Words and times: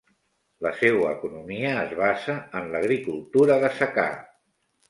La 0.67 0.71
seua 0.77 1.11
economia 1.17 1.75
es 1.83 1.93
basa 2.01 2.39
en 2.61 2.73
l'agricultura 2.77 3.63
de 3.67 3.73
secà. 3.83 4.11